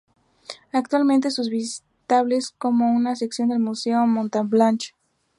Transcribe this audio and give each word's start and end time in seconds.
Actualmente 0.71 1.29
son 1.29 1.47
visitables 1.47 2.49
como 2.57 2.91
una 2.91 3.15
sección 3.15 3.49
del 3.49 3.59
Museo 3.59 4.01
de 4.01 4.07
Montblanch. 4.07 4.95